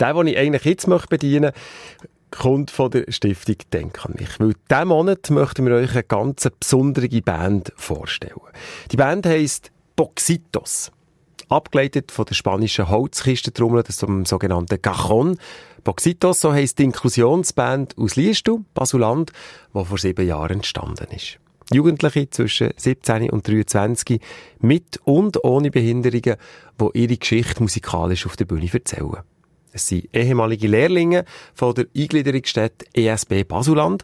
Der, 0.00 0.14
den 0.14 0.26
ich 0.28 0.38
eigentlich 0.38 0.64
jetzt 0.64 0.86
bedienen 1.08 1.52
möchte, 1.52 1.60
kommt 2.30 2.70
von 2.70 2.90
der 2.90 3.04
Stiftung 3.08 3.56
Denk 3.72 4.04
an 4.04 4.14
mich. 4.18 4.38
Weil 4.38 4.54
diesen 4.70 4.88
Monat 4.88 5.30
möchten 5.30 5.66
wir 5.66 5.74
euch 5.74 5.92
eine 5.92 6.02
ganz 6.04 6.48
besondere 6.60 7.08
Band 7.22 7.72
vorstellen. 7.76 8.40
Die 8.90 8.96
Band 8.96 9.26
heisst 9.26 9.70
Boxitos. 9.96 10.92
Abgeleitet 11.48 12.12
von 12.12 12.26
der 12.26 12.34
spanischen 12.34 12.90
Holzkistentrommel, 12.90 13.82
das 13.82 13.98
sogenannten 13.98 14.82
Cajon. 14.82 15.38
Boxitos, 15.82 16.42
so 16.42 16.52
heisst 16.52 16.78
die 16.78 16.84
Inklusionsband 16.84 17.96
aus 17.96 18.16
Liestu, 18.16 18.64
Basuland, 18.74 19.32
die 19.74 19.84
vor 19.84 19.96
sieben 19.96 20.26
Jahren 20.26 20.58
entstanden 20.58 21.06
ist. 21.14 21.38
Jugendliche 21.72 22.28
zwischen 22.30 22.70
17 22.76 23.30
und 23.30 23.46
23 23.46 24.20
mit 24.60 25.00
und 25.04 25.42
ohne 25.44 25.70
Behinderungen, 25.70 26.36
die 26.80 26.98
ihre 26.98 27.16
Geschichte 27.16 27.62
musikalisch 27.62 28.26
auf 28.26 28.36
der 28.36 28.46
Bühne 28.46 28.70
erzählen. 28.72 29.22
Es 29.72 29.88
sind 29.88 30.08
ehemalige 30.12 30.68
Lehrlinge 30.68 31.24
von 31.54 31.74
der 31.74 31.86
Eingliederungsstätte 31.96 32.86
ESB 32.94 33.44
Basuland. 33.44 34.02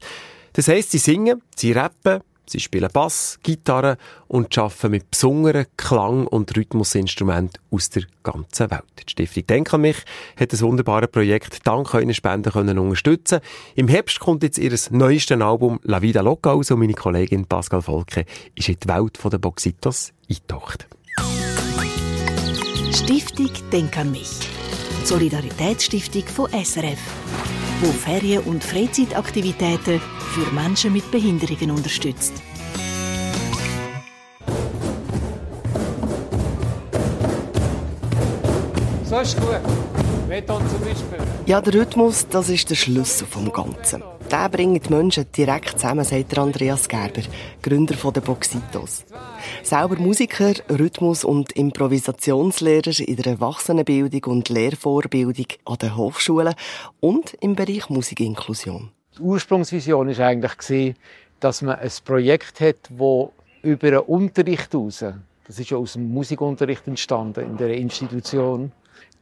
Das 0.53 0.69
heisst, 0.69 0.93
sie 0.93 0.99
singen, 0.99 1.43
sie 1.57 1.73
rappen, 1.73 2.21
sie 2.47 2.61
spielen 2.61 2.91
Bass, 2.93 3.39
Gitarre 3.43 3.97
und 4.29 4.57
arbeiten 4.57 4.91
mit 4.91 5.11
besonderen 5.11 5.67
Klang- 5.77 6.27
und 6.27 6.57
Rhythmusinstrumenten 6.57 7.61
aus 7.71 7.91
der 7.91 8.05
ganzen 8.23 8.71
Welt. 8.71 8.83
Die 8.99 9.11
Stiftung 9.11 9.47
Denk 9.47 9.75
an 9.75 9.81
mich 9.81 9.97
hat 10.39 10.53
das 10.53 10.63
wunderbare 10.63 11.09
Projekt 11.09 11.67
dank 11.67 11.93
euren 11.95 12.15
Spenden 12.15 12.53
können 12.53 12.79
unterstützen. 12.79 13.41
Im 13.75 13.89
Herbst 13.89 14.21
kommt 14.21 14.43
jetzt 14.43 14.59
ihr 14.59 14.77
neuestes 14.91 15.41
Album 15.41 15.81
La 15.83 16.03
Vida 16.03 16.21
Loca 16.21 16.53
aus 16.53 16.71
und 16.71 16.79
meine 16.79 16.95
Kollegin 16.95 17.47
Pascal 17.47 17.83
Volke 17.83 18.25
ist 18.55 18.69
in 18.69 18.77
die 18.83 18.89
Welt 18.89 19.19
der 19.25 19.39
Boxitos 19.39 20.13
eingetaucht. 20.29 20.87
Stiftung 22.93 23.51
Denk 23.73 23.99
an 23.99 24.13
mich 24.13 24.39
Solidaritätsstiftung 25.05 26.23
von 26.27 26.51
SRF, 26.51 26.99
wo 27.83 27.93
Ferien- 27.93 28.43
und 28.45 28.65
Freizeitaktivitäten 28.65 30.01
für 30.01 30.51
Menschen 30.55 30.95
mit 30.95 31.11
Behinderungen 31.11 31.73
unterstützt. 31.73 32.33
So 39.05 39.19
ist 39.21 39.37
gut. 39.39 39.61
Beton 40.27 40.63
zum 40.71 40.81
Beispiel. 40.81 41.19
Ja, 41.45 41.61
der 41.61 41.75
Rhythmus, 41.75 42.27
das 42.29 42.49
ist 42.49 42.71
der 42.71 42.75
Schlüssel 42.75 43.27
vom 43.27 43.53
Ganzen. 43.53 44.03
Der 44.35 44.49
bringt 44.49 44.87
die 44.89 44.93
Menschen 44.93 45.31
direkt 45.31 45.79
zusammen, 45.79 46.05
sagt 46.05 46.37
Andreas 46.37 46.89
Gerber, 46.89 47.23
Gründer 47.63 47.95
der 47.95 48.21
Boxitos. 48.21 49.05
Selber 49.63 49.95
Musiker, 49.95 50.55
Rhythmus- 50.69 51.23
und 51.23 51.53
Improvisationslehrer 51.53 52.99
in 52.99 53.15
der 53.15 53.35
Erwachsenenbildung 53.35 54.25
und 54.25 54.49
Lehrvorbildung 54.49 55.47
an 55.67 55.79
den 55.81 55.97
Hochschulen 55.97 56.57
und 56.99 57.35
im 57.35 57.55
Bereich 57.55 57.89
Musikinklusion. 57.89 58.91
Die 59.17 59.23
Ursprungsvision 59.23 60.09
war 60.09 60.27
eigentlich, 60.27 60.97
dass 61.39 61.63
man 61.63 61.77
ein 61.77 61.93
Projekt 62.05 62.61
hat, 62.61 62.91
das 62.91 63.29
über 63.63 63.91
den 63.93 64.01
Unterricht 64.01 64.73
heraus, 64.73 65.05
das 65.47 65.61
ist 65.61 65.71
ja 65.71 65.77
aus 65.77 65.93
dem 65.93 66.13
Musikunterricht 66.13 66.89
entstanden 66.89 67.51
in 67.51 67.57
der 67.57 67.77
Institution, 67.77 68.73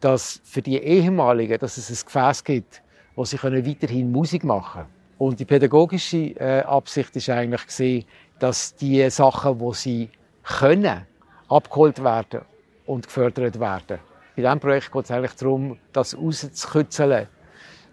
dass 0.00 0.40
für 0.42 0.62
die 0.62 0.78
Ehemaligen, 0.78 1.58
dass 1.58 1.76
es 1.76 1.90
ein 1.90 2.06
Gefäß 2.06 2.44
gibt, 2.44 2.80
wo 3.14 3.26
sie 3.26 3.36
können 3.36 3.66
weiterhin 3.66 4.10
Musik 4.10 4.42
machen 4.42 4.84
können. 4.84 5.01
Und 5.18 5.38
die 5.38 5.44
pädagogische 5.44 6.34
äh, 6.38 6.62
Absicht 6.62 7.14
ist 7.16 7.28
eigentlich 7.28 7.66
gesehen, 7.66 8.04
dass 8.38 8.74
die 8.74 9.08
Sachen, 9.10 9.60
wo 9.60 9.72
sie 9.72 10.10
können, 10.42 11.06
abgeholt 11.48 12.02
werden 12.02 12.42
und 12.86 13.06
gefördert 13.06 13.60
werden. 13.60 13.98
Bei 14.34 14.42
diesem 14.42 14.60
Projekt 14.60 14.90
geht 14.90 15.04
es 15.04 15.10
eigentlich 15.10 15.34
darum, 15.34 15.78
das 15.92 16.16
rauszukitzeln, 16.16 17.28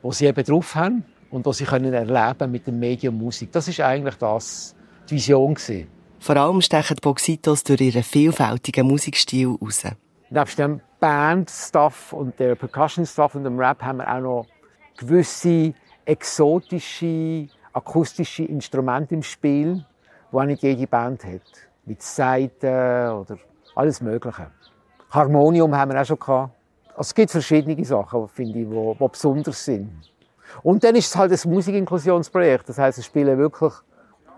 was 0.02 0.17
sie 0.17 0.25
eben 0.25 0.44
drauf 0.44 0.75
haben 0.75 1.03
und 1.30 1.45
was 1.45 1.58
sie 1.58 1.66
können 1.66 1.94
erleben 1.94 2.52
mit 2.52 2.66
dem 2.66 2.80
Medium 2.80 3.17
Musik. 3.17 3.52
Das 3.52 3.67
ist 3.67 3.80
eigentlich 3.81 4.16
das, 4.16 4.75
die 5.09 5.16
Vision 5.16 5.53
gewesen. 5.53 5.88
Vor 6.20 6.36
allem 6.38 6.62
stechen 6.62 6.96
die 6.96 7.01
Boxitos 7.01 7.63
durch 7.63 7.81
ihren 7.81 8.03
vielfältigen 8.03 8.88
Musikstil 8.88 9.56
heraus. 9.59 9.84
Neben 10.30 10.56
dem 10.57 10.81
Band-Stuff 11.00 12.13
und 12.13 12.40
der 12.40 12.56
Percussion-Stuff 12.56 13.36
und 13.36 13.44
dem 13.44 13.57
Rap 13.57 13.81
haben 13.81 13.97
wir 13.97 14.13
auch 14.13 14.22
noch 14.22 14.46
gewisse 14.97 15.74
exotische 16.06 17.48
akustische 17.74 18.44
Instrumente 18.44 19.16
im 19.16 19.24
Spiel, 19.24 19.86
die 20.32 20.46
nicht 20.46 20.64
jede 20.64 20.88
Band 20.88 21.24
hat. 21.24 21.42
Mit 21.86 22.02
Saiten 22.02 22.68
oder 23.12 23.38
alles 23.76 24.02
Mögliche. 24.02 24.48
Harmonium 25.10 25.76
haben 25.76 25.92
wir 25.92 26.02
auch 26.02 26.06
schon 26.06 26.20
gehabt. 26.20 26.54
Also 26.90 27.02
es 27.02 27.16
gibt 27.16 27.32
verschiedene 27.32 27.84
Sachen, 27.86 28.28
finde 28.28 28.60
ich, 28.60 28.68
die, 28.68 28.96
die 29.00 29.08
besonders 29.08 29.64
sind. 29.66 29.90
Und 30.64 30.84
dann 30.84 30.96
ist 30.96 31.08
es 31.08 31.16
halt 31.16 31.32
ein 31.32 31.52
Musikinklusionsprojekt. 31.52 32.70
Das 32.70 32.78
heißt, 32.78 33.00
es 33.00 33.06
spielen 33.06 33.38
wirklich 33.38 33.74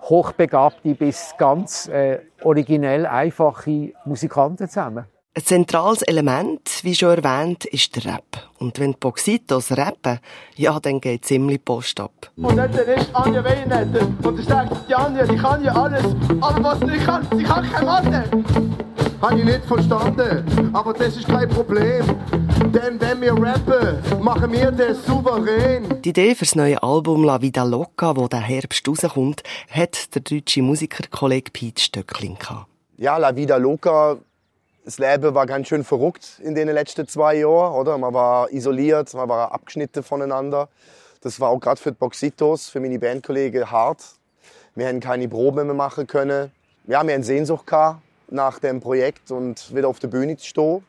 hochbegabte 0.03 0.95
bis 0.95 1.33
ganz 1.37 1.87
äh, 1.87 2.19
originell 2.43 3.05
einfache 3.05 3.93
Musikanten 4.05 4.67
zusammen. 4.67 5.05
Ein 5.33 5.45
zentrales 5.45 6.01
Element, 6.01 6.59
wie 6.81 6.93
schon 6.93 7.17
erwähnt, 7.17 7.63
ist 7.63 7.95
der 7.95 8.15
Rap. 8.15 8.49
Und 8.59 8.81
wenn 8.81 8.91
die 8.91 8.97
Boxitos 8.99 9.71
rappen, 9.71 10.19
ja, 10.57 10.77
dann 10.77 10.99
geht 10.99 11.23
ziemlich 11.23 11.63
Post 11.63 12.01
ab. 12.01 12.29
Und 12.35 12.57
dann 12.57 12.69
ist 12.69 13.15
Anja 13.15 13.41
Weinnetter 13.41 14.09
und 14.23 14.39
er 14.39 14.43
sagt, 14.43 14.89
die 14.89 14.93
Anja, 14.93 15.25
die 15.25 15.37
kann 15.37 15.63
ja 15.63 15.71
alles, 15.71 16.03
aber 16.41 16.61
was 16.61 16.81
nicht 16.81 17.05
kann, 17.05 17.25
sie 17.33 17.43
kann 17.43 17.71
keine 17.71 17.85
Mathe. 17.85 18.23
Habe 19.21 19.39
ich 19.39 19.45
nicht 19.45 19.63
verstanden, 19.63 20.69
aber 20.73 20.91
das 20.91 21.15
ist 21.15 21.29
kein 21.29 21.47
Problem. 21.47 22.03
Denn 22.73 22.99
wenn 22.99 23.21
wir 23.21 23.31
rappen, 23.31 24.21
machen 24.21 24.51
wir 24.51 24.69
das 24.69 25.05
souverän. 25.05 26.01
Die 26.01 26.09
Idee 26.09 26.35
für 26.35 26.43
das 26.43 26.55
neue 26.55 26.83
Album 26.83 27.23
La 27.23 27.41
Vida 27.41 27.63
Loca, 27.63 28.13
das 28.13 28.27
der 28.27 28.41
Herbst 28.41 28.85
rauskommt, 28.85 29.43
hat 29.69 30.13
der 30.13 30.23
deutsche 30.23 30.61
Musikerkollege 30.61 31.51
Pete 31.51 31.81
Stöckling 31.81 32.37
gehabt. 32.37 32.67
Ja, 32.97 33.15
La 33.15 33.33
Vida 33.33 33.55
Loca 33.55 34.17
das 34.83 34.97
Leben 34.97 35.35
war 35.35 35.45
ganz 35.45 35.67
schön 35.67 35.83
verrückt 35.83 36.39
in 36.43 36.55
den 36.55 36.67
letzten 36.67 37.07
zwei 37.07 37.35
Jahren, 37.35 37.75
oder? 37.75 37.97
Man 37.97 38.13
war 38.13 38.51
isoliert, 38.51 39.13
man 39.13 39.29
war 39.29 39.51
abgeschnitten 39.51 40.01
voneinander. 40.01 40.69
Das 41.21 41.39
war 41.39 41.49
auch 41.49 41.59
gerade 41.59 41.79
für 41.79 41.91
die 41.91 41.97
Boxitos, 41.97 42.69
für 42.69 42.79
meine 42.79 42.97
Bandkollegen 42.97 43.69
hart. 43.69 44.03
Wir 44.73 44.87
haben 44.87 44.99
keine 44.99 45.27
Proben 45.27 45.67
mehr 45.67 45.75
machen 45.75 46.07
können. 46.07 46.51
Ja, 46.87 47.05
wir 47.05 47.13
haben 47.13 47.23
Sehnsucht 47.23 47.67
gehabt 47.67 48.01
nach 48.29 48.59
dem 48.59 48.79
Projekt 48.79 49.29
und 49.29 49.75
wieder 49.75 49.87
auf 49.87 49.99
der 49.99 50.07
Bühne 50.07 50.37
zu 50.37 50.47
stehen. 50.47 50.83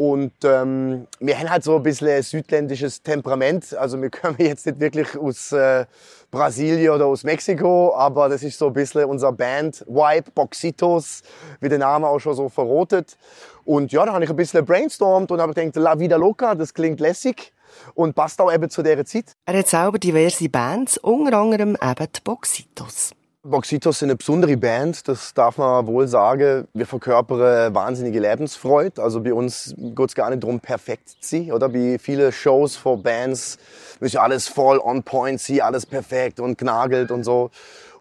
Und 0.00 0.32
ähm, 0.44 1.06
wir 1.18 1.38
haben 1.38 1.50
halt 1.50 1.62
so 1.62 1.76
ein 1.76 1.82
bisschen 1.82 2.22
südländisches 2.22 3.02
Temperament. 3.02 3.76
Also 3.76 4.00
wir 4.00 4.08
kommen 4.10 4.36
jetzt 4.38 4.64
nicht 4.64 4.80
wirklich 4.80 5.14
aus 5.14 5.52
äh, 5.52 5.84
Brasilien 6.30 6.94
oder 6.94 7.04
aus 7.04 7.22
Mexiko, 7.22 7.94
aber 7.94 8.30
das 8.30 8.42
ist 8.42 8.58
so 8.58 8.68
ein 8.68 8.72
bisschen 8.72 9.04
unser 9.04 9.30
Band-Vibe, 9.30 10.30
Boxitos, 10.34 11.20
wie 11.60 11.68
der 11.68 11.80
Name 11.80 12.08
auch 12.08 12.18
schon 12.18 12.34
so 12.34 12.48
verrotet. 12.48 13.18
Und 13.66 13.92
ja, 13.92 14.06
da 14.06 14.14
habe 14.14 14.24
ich 14.24 14.30
ein 14.30 14.36
bisschen 14.36 14.64
brainstormt 14.64 15.32
und 15.32 15.38
habe 15.38 15.52
gedacht, 15.52 15.76
La 15.76 15.98
Vida 15.98 16.16
Loca, 16.16 16.54
das 16.54 16.72
klingt 16.72 16.98
lässig 16.98 17.52
und 17.92 18.14
passt 18.14 18.40
auch 18.40 18.50
eben 18.50 18.70
zu 18.70 18.82
dieser 18.82 19.04
Zeit. 19.04 19.34
Er 19.44 19.58
hat 19.58 19.68
selber 19.68 19.98
diverse 19.98 20.48
Bands, 20.48 20.96
unter 20.96 21.36
anderem 21.36 21.76
eben 21.78 22.06
die 22.16 22.20
Boxitos. 22.24 23.10
Boxitos 23.42 24.00
sind 24.00 24.10
eine 24.10 24.16
besondere 24.16 24.54
Band, 24.58 25.08
das 25.08 25.32
darf 25.32 25.56
man 25.56 25.86
wohl 25.86 26.06
sagen. 26.06 26.68
Wir 26.74 26.84
verkörpern 26.84 27.74
wahnsinnige 27.74 28.20
Lebensfreude. 28.20 29.02
Also 29.02 29.22
bei 29.22 29.32
uns 29.32 29.74
geht 29.78 30.08
es 30.10 30.14
gar 30.14 30.28
nicht 30.28 30.42
darum, 30.42 30.60
perfekt 30.60 31.08
zu 31.08 31.16
sein. 31.20 31.52
Oder 31.52 31.72
wie 31.72 31.96
viele 31.98 32.32
Shows 32.32 32.76
vor 32.76 33.02
Bands 33.02 33.56
müssen 33.98 34.18
alles 34.18 34.46
voll 34.46 34.78
on 34.78 35.02
point 35.04 35.40
sein, 35.40 35.62
alles 35.62 35.86
perfekt 35.86 36.38
und 36.38 36.58
gnagelt 36.58 37.10
und 37.10 37.24
so. 37.24 37.50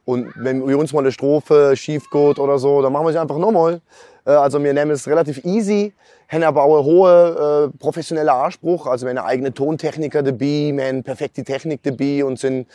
Und 0.06 0.32
wenn 0.36 0.66
bei 0.66 0.76
uns 0.76 0.94
mal 0.94 1.00
eine 1.00 1.12
Strophe 1.12 1.74
schief 1.76 2.10
geht 2.10 2.40
oder 2.40 2.58
so, 2.58 2.82
dann 2.82 2.92
machen 2.94 3.06
wir 3.06 3.12
es 3.12 3.16
einfach 3.16 3.38
nochmal. 3.38 3.82
Äh, 4.26 4.32
also 4.32 4.64
wir 4.64 4.74
nehmen 4.74 4.92
es 4.92 5.08
relativ 5.08 5.44
easy, 5.46 5.94
haben 6.30 6.44
einen 6.44 6.56
hohen 6.56 7.72
äh, 7.72 7.78
professioneller 7.78 8.34
Anspruch. 8.34 8.88
Also 8.88 9.06
wir 9.06 9.12
haben 9.12 9.18
eine 9.18 9.28
eigene 9.28 9.54
Tontechniker 9.54 10.24
dabei, 10.24 10.72
wir 10.74 10.86
haben 10.88 11.04
perfekte 11.04 11.44
Technik 11.44 11.82
dabei 11.84 12.24
und 12.24 12.40
sind 12.40 12.68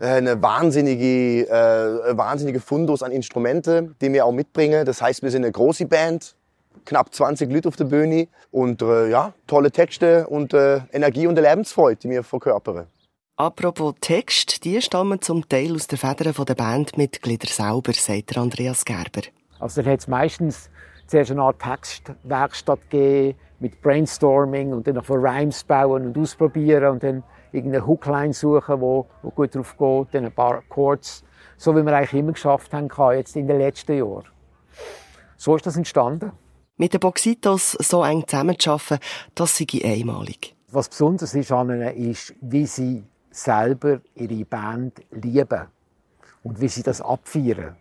äh, 0.00 0.06
eine 0.06 0.40
wahnsinnige, 0.40 1.48
äh, 1.48 2.16
wahnsinnige 2.16 2.60
Fundus 2.60 3.02
an 3.02 3.12
Instrumente, 3.12 3.94
die 4.00 4.12
wir 4.12 4.26
auch 4.26 4.32
mitbringen. 4.32 4.84
Das 4.84 5.00
heißt, 5.00 5.22
wir 5.22 5.30
sind 5.30 5.44
eine 5.44 5.52
große 5.52 5.86
Band, 5.86 6.34
knapp 6.84 7.14
20 7.14 7.50
Leute 7.50 7.68
auf 7.68 7.76
der 7.76 7.84
Bühne 7.84 8.28
und 8.50 8.82
äh, 8.82 9.08
ja, 9.08 9.32
tolle 9.46 9.70
Texte 9.70 10.26
und 10.26 10.54
äh, 10.54 10.80
Energie 10.92 11.26
und 11.26 11.36
Lebensfreude, 11.36 11.96
die 11.96 12.10
wir 12.10 12.22
verkörpern. 12.22 12.86
Apropos 13.40 13.94
Text, 14.00 14.64
die 14.64 14.82
stammen 14.82 15.22
zum 15.22 15.48
Teil 15.48 15.72
aus 15.76 15.86
den 15.86 15.96
Federn 15.96 16.34
der 16.44 16.54
Bandmitglieder 16.56 17.46
selber, 17.46 17.92
sagt 17.92 18.36
Andreas 18.36 18.84
Gerber. 18.84 19.28
Also 19.60 19.80
da 19.80 19.92
hat 19.92 20.00
es 20.00 20.08
meistens 20.08 20.68
zuerst 21.06 21.30
eine 21.30 21.42
Art 21.42 21.60
Textwerkstatt 21.60 22.90
gegeben, 22.90 23.38
mit 23.60 23.80
Brainstorming 23.80 24.72
und 24.72 24.88
dann 24.88 25.00
von 25.04 25.24
Rhymes 25.24 25.62
bauen 25.62 26.06
und 26.06 26.18
ausprobieren 26.18 26.94
und 26.94 27.04
dann 27.04 27.22
irgendeine 27.52 27.86
Hookline 27.86 28.32
suchen, 28.32 28.80
wo, 28.80 29.06
wo 29.22 29.30
gut 29.30 29.54
drauf 29.54 29.76
geht, 29.78 30.14
dann 30.14 30.24
ein 30.24 30.32
paar 30.32 30.64
Chords, 30.68 31.22
so 31.56 31.76
wie 31.76 31.84
wir 31.84 31.96
eigentlich 31.96 32.20
immer 32.20 32.32
geschafft 32.32 32.74
haben, 32.74 32.90
jetzt 33.14 33.36
in 33.36 33.46
den 33.46 33.58
letzten 33.58 33.98
Jahren. 33.98 34.24
So 35.36 35.54
ist 35.54 35.64
das 35.64 35.76
entstanden. 35.76 36.32
Mit 36.76 36.92
den 36.92 36.98
Boxitos 36.98 37.70
so 37.70 38.02
eng 38.02 38.26
zusammenzuarbeiten, 38.26 38.98
das 39.36 39.56
sei 39.58 39.66
einmalig. 39.84 40.56
Was 40.72 40.88
besonders 40.88 41.36
ist 41.36 41.52
an 41.52 41.70
ihnen, 41.70 42.10
ist, 42.10 42.34
wie 42.40 42.66
sie 42.66 43.04
selber 43.38 44.00
ihre 44.14 44.44
Band 44.44 45.00
lieben 45.10 45.66
und 46.42 46.60
wie 46.60 46.68
sie 46.68 46.82
das 46.82 47.00
abfeiern. 47.00 47.76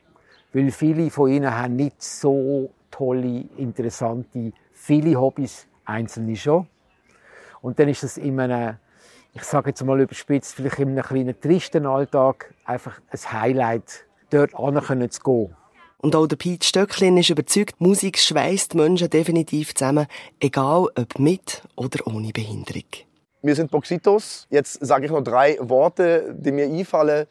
Weil 0.53 0.71
viele 0.71 1.09
von 1.09 1.29
ihnen 1.29 1.53
haben 1.53 1.75
nicht 1.75 2.01
so 2.01 2.69
tolle, 2.91 3.45
interessante, 3.57 4.53
viele 4.71 5.19
Hobbys, 5.19 5.67
einzelne 5.85 6.35
schon. 6.35 6.67
Und 7.61 7.79
dann 7.79 7.89
ist 7.89 8.03
das 8.03 8.17
in 8.17 8.39
einem, 8.39 8.77
ich 9.33 9.43
sage 9.43 9.69
jetzt 9.69 9.83
mal 9.83 9.99
überspitzt, 9.99 10.55
vielleicht 10.55 10.79
in 10.79 10.89
einem 10.89 11.03
kleinen 11.03 11.39
tristen 11.39 11.85
Alltag 11.85 12.53
einfach 12.65 13.01
ein 13.09 13.41
Highlight, 13.41 14.05
dort 14.29 14.51
hin 14.51 15.11
zu 15.11 15.21
gehen. 15.21 15.55
Und 15.99 16.15
auch 16.15 16.27
der 16.27 16.35
Pete 16.35 16.65
Stöcklin 16.65 17.17
ist 17.17 17.31
überzeugt, 17.31 17.81
Musik 17.81 18.19
schweißt 18.19 18.75
Menschen 18.75 19.09
definitiv 19.09 19.73
zusammen, 19.73 20.05
egal 20.39 20.87
ob 20.95 21.17
mit 21.17 21.63
oder 21.75 22.05
ohne 22.05 22.31
Behinderung. 22.31 23.06
Wir 23.47 23.55
sind 23.55 23.71
Boxitos. 23.71 24.45
Jetzt 24.49 24.85
sage 24.85 25.05
ich 25.05 25.11
noch 25.11 25.23
drei 25.23 25.57
Worte, 25.61 26.35
die 26.37 26.51
mir 26.51 26.65
einfallen. 26.65 27.27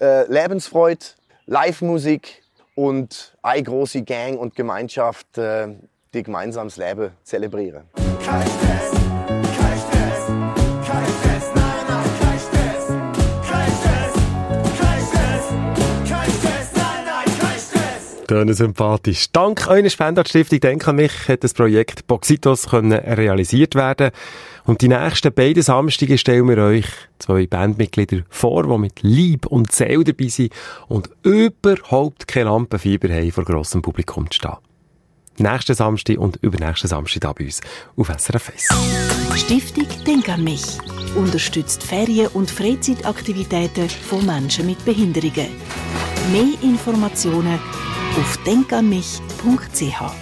Äh, 0.00 0.26
Lebensfreude, 0.26 1.06
Live-Musik 1.46 2.42
und 2.74 3.36
eine 3.42 3.62
große 3.62 4.02
Gang 4.02 4.40
und 4.40 4.56
Gemeinschaft, 4.56 5.38
äh, 5.38 5.68
die 6.12 6.24
gemeinsam 6.24 6.66
das 6.66 6.78
Leben 6.78 7.12
zelebrieren. 7.22 7.84
Kein 8.24 8.42
Stress. 8.42 8.91
Töne 18.26 18.54
sympathisch. 18.54 19.30
Dank 19.32 19.66
eurer 19.68 19.90
Spenderstiftung 19.90 20.60
Denk 20.60 20.86
an 20.86 20.96
mich 20.96 21.28
hat 21.28 21.44
das 21.44 21.54
Projekt 21.54 22.06
Boxitos 22.06 22.68
können 22.68 22.92
realisiert 22.92 23.74
werden. 23.74 24.10
Und 24.64 24.80
die 24.80 24.88
nächsten 24.88 25.32
beiden 25.32 25.62
Samstage 25.62 26.18
stellen 26.18 26.48
wir 26.48 26.58
euch 26.58 26.86
zwei 27.18 27.46
Bandmitglieder 27.46 28.22
vor, 28.28 28.64
die 28.64 28.78
mit 28.78 29.02
Lieb 29.02 29.46
und 29.46 29.72
Seele 29.72 30.04
dabei 30.04 30.28
sind 30.28 30.52
und 30.88 31.10
überhaupt 31.22 32.28
keine 32.28 32.50
Lampenfieber 32.50 33.12
haben, 33.12 33.32
vor 33.32 33.44
grossem 33.44 33.82
Publikum 33.82 34.30
zu 34.30 34.36
stehen. 34.36 34.56
Nächsten 35.38 35.74
Samstag 35.74 36.18
und 36.18 36.36
übernächsten 36.42 36.88
Samstag 36.88 37.22
da 37.22 37.32
bei 37.32 37.46
uns 37.46 37.60
auf 37.96 38.08
SRF 38.08 38.50
1. 38.50 39.40
Stiftung 39.40 39.86
Denk 40.06 40.28
an 40.28 40.44
mich 40.44 40.62
unterstützt 41.16 41.82
Ferien- 41.82 42.28
und 42.28 42.50
Freizeitaktivitäten 42.50 43.88
von 43.88 44.24
Menschen 44.24 44.66
mit 44.66 44.84
Behinderungen. 44.84 45.48
Mehr 46.30 46.62
Informationen 46.62 47.58
auf 48.16 48.36
denkanmich.ch 48.44 50.21